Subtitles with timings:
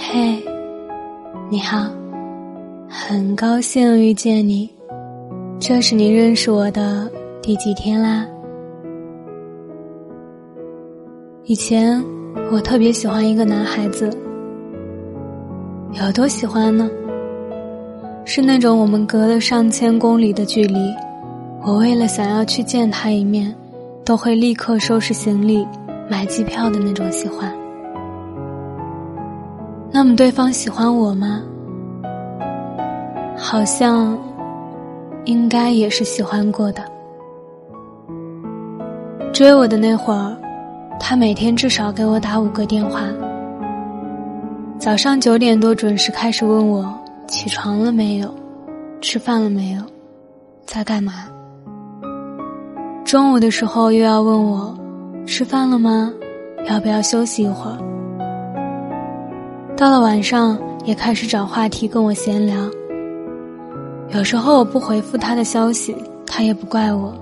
[0.00, 0.40] 嘿，
[1.50, 1.90] 你好，
[2.88, 4.70] 很高兴遇见你。
[5.58, 7.10] 这是你认识我的
[7.42, 8.24] 第几天啦？
[11.46, 12.02] 以前
[12.52, 14.08] 我特别喜欢一个男孩子，
[15.94, 16.88] 有多喜欢呢？
[18.24, 20.94] 是那种我们隔了上千公里的距离，
[21.66, 23.52] 我为了想要去见他一面，
[24.04, 25.66] 都会立刻收拾行李、
[26.08, 27.52] 买机票的那种喜欢。
[29.90, 31.42] 那么对方喜欢我吗？
[33.36, 34.18] 好像，
[35.24, 36.82] 应该也是喜欢过的。
[39.32, 40.36] 追我的那会儿，
[40.98, 43.02] 他每天至少给我打五个电话。
[44.78, 46.92] 早上九点多准时开始问我
[47.26, 48.32] 起床了没有，
[49.00, 49.82] 吃饭了没有，
[50.66, 51.12] 在干嘛。
[53.04, 54.76] 中午的时候又要问我
[55.26, 56.12] 吃饭了吗，
[56.68, 57.78] 要不要休息一会儿。
[59.78, 62.56] 到了晚上，也开始找话题跟我闲聊。
[64.08, 65.94] 有时候我不回复他的消息，
[66.26, 67.14] 他也不怪我，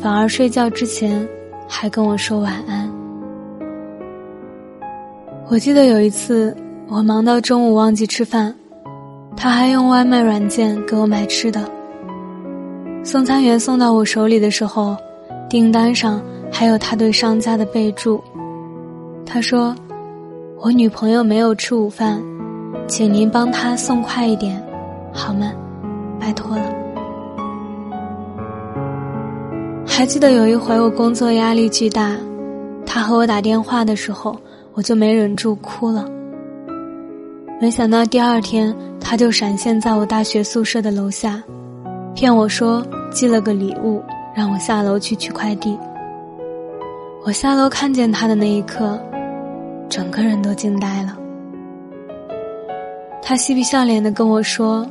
[0.00, 1.28] 反而睡觉之前
[1.68, 2.90] 还跟我说晚安。
[5.50, 6.56] 我记得有一次，
[6.88, 8.54] 我忙到中午忘记吃饭，
[9.36, 11.60] 他还用外卖软件给我买吃的。
[13.04, 14.96] 送餐员送到我手里的时候，
[15.46, 18.18] 订单上还有他对商家的备注，
[19.26, 19.76] 他说。
[20.58, 22.18] 我女朋友没有吃午饭，
[22.88, 24.60] 请您帮她送快一点，
[25.12, 25.52] 好吗？
[26.18, 26.64] 拜托了。
[29.86, 32.16] 还记得有一回我工作压力巨大，
[32.86, 34.34] 他和我打电话的时候，
[34.72, 36.08] 我就没忍住哭了。
[37.60, 41.42] 没想到第二天他就闪现在我大学宿舍的楼下，
[42.14, 44.02] 骗我说寄了个礼物，
[44.34, 45.78] 让我下楼去取快递。
[47.24, 48.98] 我下楼看见他的那一刻。
[49.88, 51.16] 整个人都惊呆了。
[53.22, 54.86] 他嬉皮笑脸的跟我说：“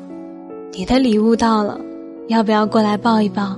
[0.74, 1.80] 你的礼物到了，
[2.28, 3.56] 要不要过来抱一抱？”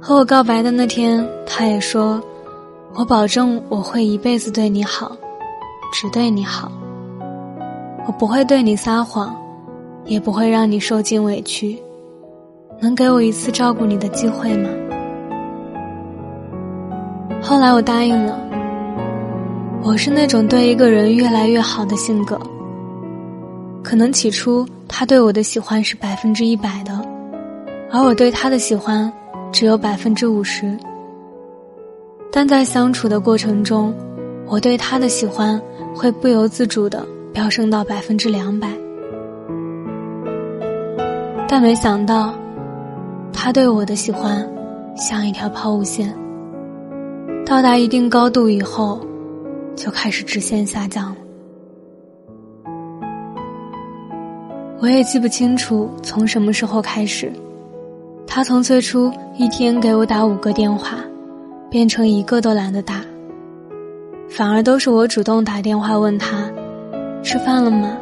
[0.00, 2.20] 和我告白的那天，他也说
[2.94, 5.16] ：“我保证我会一辈子对你好，
[5.92, 6.70] 只对你好。
[8.06, 9.34] 我不会对你撒谎，
[10.04, 11.80] 也不会让你受尽委屈。
[12.80, 14.68] 能给我一次照顾你的机会吗？”
[17.52, 18.40] 后来我答应了。
[19.82, 22.40] 我是那种对一个人越来越好的性格。
[23.82, 26.98] 可能起初他对我的喜欢是百分之一百的，
[27.90, 29.12] 而我对他的喜欢
[29.52, 30.74] 只有百分之五十。
[32.32, 33.92] 但在相处的过程中，
[34.46, 35.60] 我对他的喜欢
[35.94, 38.66] 会不由自主的飙升到百分之两百。
[41.46, 42.32] 但没想到，
[43.30, 44.50] 他对我的喜欢
[44.96, 46.10] 像一条抛物线。
[47.52, 48.98] 到达一定高度以后，
[49.76, 51.16] 就开始直线下降了。
[54.80, 57.30] 我也记不清楚从什么时候开始，
[58.26, 60.96] 他从最初一天给我打五个电话，
[61.68, 63.02] 变成一个都懒得打，
[64.30, 66.50] 反而都是我主动打电话问他
[67.22, 67.94] ：“吃饭了吗？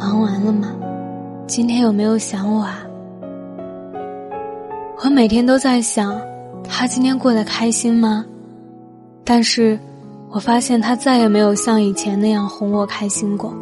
[0.00, 0.74] 忙完了吗？
[1.46, 2.86] 今天有没有想我啊？”
[5.04, 6.18] 我每天都在想，
[6.66, 8.24] 他今天过得开心吗？
[9.24, 9.78] 但是，
[10.30, 13.54] 我发现他再也没有像以前那样哄我开心过。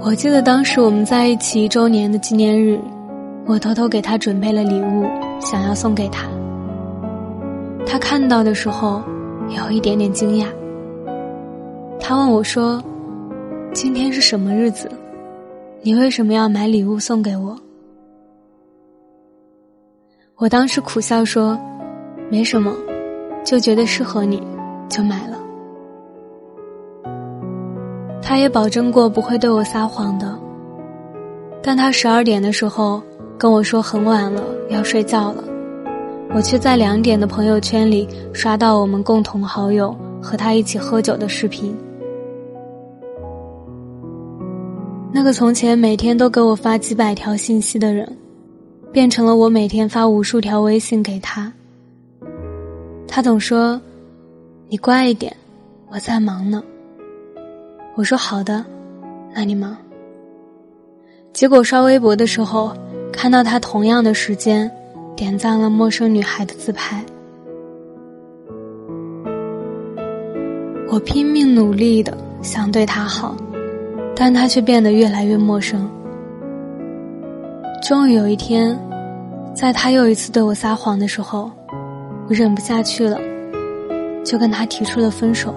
[0.00, 2.80] 我记得当时我们在一起一周年的纪念日，
[3.44, 5.04] 我偷偷给他准备了礼物，
[5.38, 6.26] 想要送给他。
[7.84, 9.02] 他看到的时候，
[9.50, 10.46] 有一点点惊讶。
[12.00, 12.82] 他问我说
[13.74, 14.90] ：“今天是什么日子？
[15.82, 17.54] 你为什么要买礼物送给我？”
[20.36, 21.58] 我当时苦笑说。
[22.30, 22.74] 没什么，
[23.44, 24.42] 就觉得适合你，
[24.88, 25.38] 就买了。
[28.20, 30.36] 他也保证过不会对我撒谎的。
[31.62, 33.00] 但他十二点的时候
[33.38, 35.44] 跟我说很晚了，要睡觉了，
[36.34, 41.76] 我却在两点的朋友圈里刷到我们共同好友和他一起喝酒的视频。
[45.12, 48.16] 那个从前每天都给我发几百条信息的人，
[48.92, 51.52] 变成了我每天发无数条微信给他。
[53.16, 53.80] 他总说
[54.68, 55.34] ：“你乖一点，
[55.88, 56.62] 我在忙呢。”
[57.96, 58.62] 我说：“好的，
[59.34, 59.74] 那你忙。”
[61.32, 62.76] 结果刷微博的时候，
[63.10, 64.70] 看到他同样的时间
[65.16, 67.02] 点赞了陌生女孩的自拍。
[70.90, 73.34] 我拼命努力的想对他好，
[74.14, 75.90] 但他却变得越来越陌生。
[77.82, 78.78] 终于有一天，
[79.54, 81.50] 在他又一次对我撒谎的时候。
[82.28, 83.18] 我忍不下去了，
[84.24, 85.54] 就跟他提出了分手。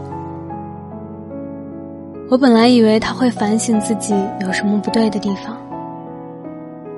[2.30, 5.57] 我本来以为他会反省自己有什么不对的地方，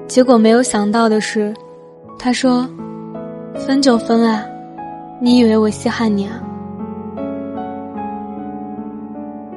[0.08, 1.54] 结果没有想到的是，
[2.20, 2.68] 他说
[3.56, 4.44] ：“分就分啊，
[5.22, 6.44] 你以为我稀罕你啊？”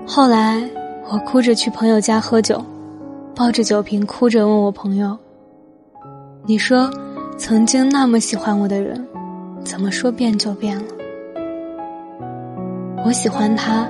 [0.07, 0.63] 后来
[1.11, 2.65] 我哭着去朋友家喝酒，
[3.35, 5.19] 抱着酒瓶哭着问我朋友
[6.47, 6.89] ：“你说，
[7.37, 9.05] 曾经那么喜欢我的人，
[9.65, 10.85] 怎么说变就变了？
[13.05, 13.89] 我喜欢他。”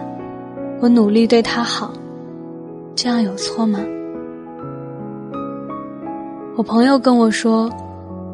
[0.81, 1.93] 我努力对他好，
[2.94, 3.79] 这样有错吗？
[6.56, 7.71] 我朋友跟我说，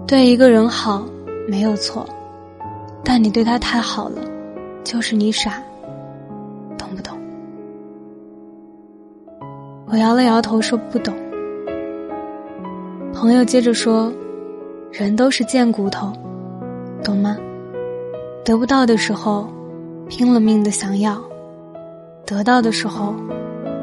[0.05, 1.07] 对一个人好
[1.47, 2.05] 没有错，
[3.05, 4.23] 但你对他太好了，
[4.83, 5.63] 就是你傻，
[6.77, 7.17] 懂不懂？
[9.87, 11.15] 我摇了摇头说不懂。
[13.15, 14.13] 朋友接着说，
[14.91, 16.13] 人都是贱骨头，
[17.03, 17.37] 懂吗？
[18.45, 19.49] 得不到的时候，
[20.09, 21.21] 拼了命的想要。
[22.27, 23.15] 得到的时候，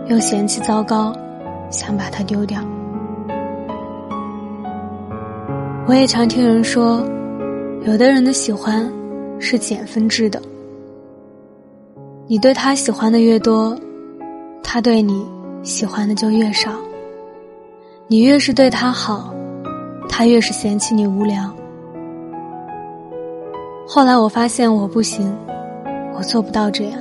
[0.07, 1.13] 又嫌弃糟糕，
[1.69, 2.61] 想把它丢掉。
[5.85, 7.03] 我也常听人说，
[7.85, 8.91] 有的人的喜欢
[9.39, 10.41] 是减分制的。
[12.27, 13.77] 你对他喜欢的越多，
[14.61, 15.25] 他对你
[15.63, 16.71] 喜欢的就越少。
[18.07, 19.33] 你越是对他好，
[20.09, 21.53] 他越是嫌弃你无聊。
[23.89, 25.33] 后来我发现我不行，
[26.13, 26.99] 我做不到这样。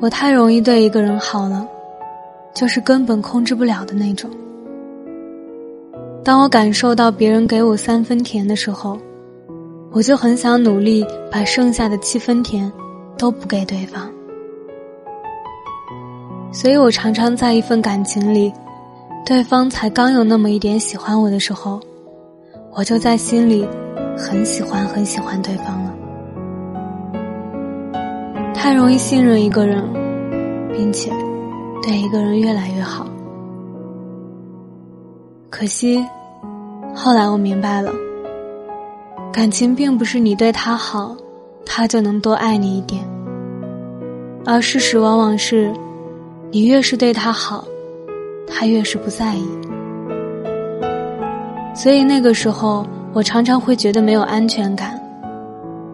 [0.00, 1.64] 我太容易对一个人好了，
[2.52, 4.28] 就是根本控制不了的那种。
[6.24, 8.98] 当我感受到别人给我三分甜的时候，
[9.92, 12.70] 我就很想努力把剩下的七分甜
[13.16, 14.10] 都补给对方。
[16.50, 18.52] 所以我常常在一份感情里，
[19.24, 21.78] 对方才刚有那么一点喜欢我的时候，
[22.72, 23.64] 我就在心里
[24.16, 25.94] 很喜欢很喜欢对方了。
[28.54, 29.82] 太容易信任一个人，
[30.72, 31.10] 并且
[31.82, 33.06] 对一个人越来越好。
[35.50, 36.04] 可惜，
[36.94, 37.92] 后来我明白了，
[39.32, 41.16] 感情并不是你对他好，
[41.66, 43.04] 他就能多爱你一点，
[44.44, 45.72] 而事实往往是，
[46.50, 47.64] 你越是对他好，
[48.46, 49.44] 他越是不在意。
[51.74, 55.00] 所以那个时候，我常常会觉得没有安全感，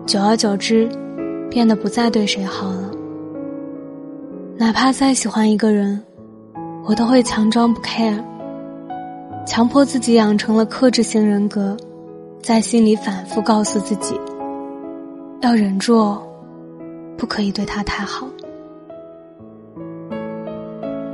[0.07, 0.89] 久而久之。
[1.51, 2.93] 变得不再对谁好了，
[4.57, 6.01] 哪怕再喜欢一个人，
[6.85, 8.23] 我都会强装不 care，
[9.45, 11.77] 强迫自己养成了克制型人格，
[12.41, 14.15] 在心里反复告诉自己，
[15.41, 16.23] 要忍住哦，
[17.19, 18.29] 不可以对他太好，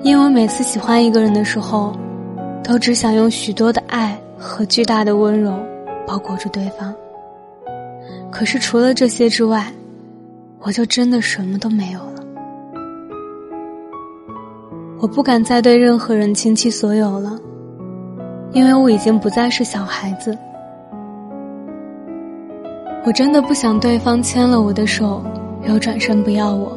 [0.03, 1.97] 因为每次喜欢一个人的时候，
[2.63, 5.55] 都只想用许多的爱和巨大的温柔
[6.07, 6.95] 包裹住对方，
[8.31, 9.67] 可是除了这些之外。
[10.59, 12.25] 我就真的什么都没有了，
[14.99, 17.39] 我不敢再对任何人倾其所有了，
[18.53, 20.37] 因为我已经不再是小孩子。
[23.05, 25.23] 我真的不想对方牵了我的手
[25.69, 26.77] 又转身不要我，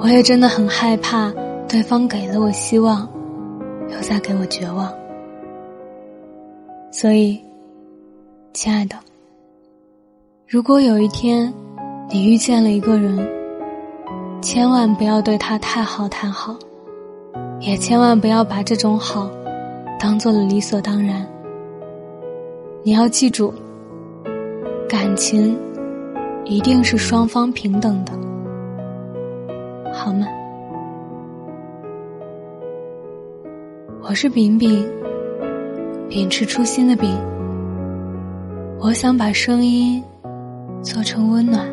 [0.00, 1.32] 我也真的很害怕
[1.68, 3.08] 对方给了我希望，
[3.88, 4.92] 又再给我绝望。
[6.90, 7.40] 所以，
[8.54, 8.96] 亲爱的，
[10.48, 11.52] 如果有一天。
[12.10, 13.26] 你遇见了一个人，
[14.42, 16.54] 千万不要对他太好太好，
[17.60, 19.28] 也千万不要把这种好
[19.98, 21.26] 当做了理所当然。
[22.82, 23.52] 你要记住，
[24.86, 25.58] 感情
[26.44, 28.12] 一定是双方平等的，
[29.92, 30.26] 好吗？
[34.02, 34.86] 我是饼饼，
[36.10, 37.10] 秉持初心的饼，
[38.84, 40.04] 我想把声音
[40.82, 41.66] 做成温暖。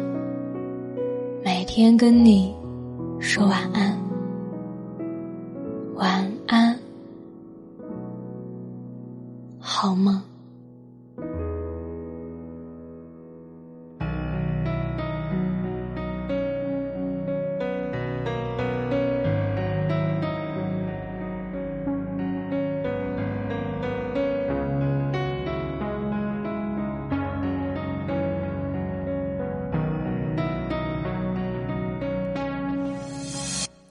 [1.44, 2.56] 每天跟你
[3.20, 4.00] 说晚安，
[5.96, 6.74] 晚安，
[9.60, 10.22] 好梦。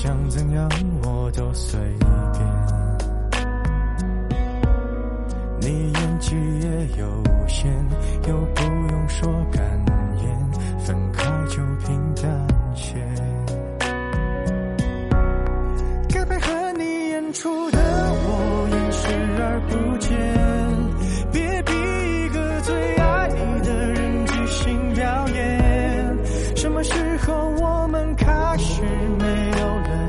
[0.00, 0.68] 想怎样
[1.02, 2.40] 我都随便。
[5.60, 7.04] 你演技也有
[7.48, 7.66] 限，
[8.28, 9.60] 又不用说感
[10.22, 12.94] 言，分开就平淡些。
[16.08, 19.02] 该配合你演出的我演视
[19.42, 20.16] 而不见，
[21.32, 23.28] 别逼一个最爱
[23.64, 26.16] 的人即兴表演。
[26.54, 26.94] 什么时
[27.26, 28.80] 候我们开始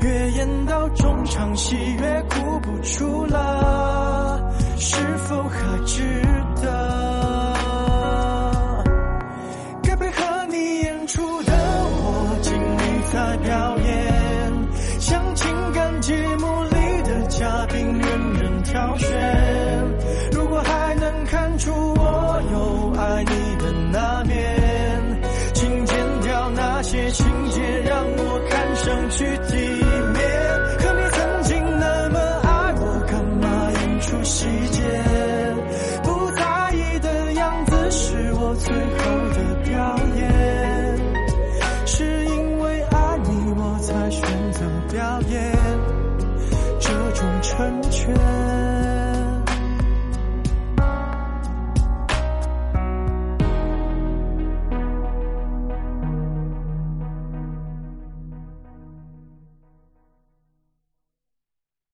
[0.00, 3.97] 越演到中场戏越哭不出了，